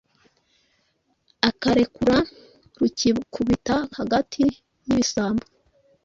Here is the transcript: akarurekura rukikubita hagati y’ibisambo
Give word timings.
akarurekura 1.49 2.17
rukikubita 2.79 3.75
hagati 3.97 4.41
y’ibisambo 4.85 5.45